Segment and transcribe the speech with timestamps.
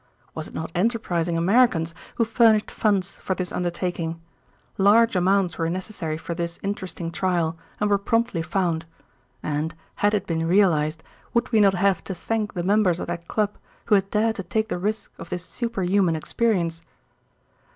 [0.33, 4.19] Was it not enterprising Americans who furnished funds for this undertaking?
[4.79, 8.87] Large amounts were necessary for this interesting trial and were promptly found.
[9.43, 11.03] And, had it been realized,
[11.35, 14.43] would we not have to thank the members of that club who had dared to
[14.43, 16.81] take the risk of this super human experience?